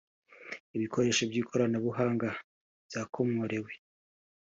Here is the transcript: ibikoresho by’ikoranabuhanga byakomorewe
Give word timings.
ibikoresho 0.75 1.21
by’ikoranabuhanga 1.29 2.29
byakomorewe 2.87 3.71